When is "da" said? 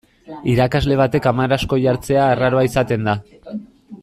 3.11-3.19